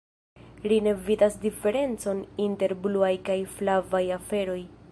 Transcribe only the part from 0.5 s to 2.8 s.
Ri ne vidas diferencon inter